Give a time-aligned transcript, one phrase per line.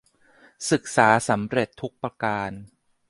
[0.71, 2.51] ศึกษาสำเร็จทุกประการ